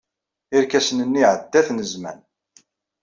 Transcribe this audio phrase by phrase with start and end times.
[0.55, 2.19] Irkasen-nni iɛedda-ten zzman.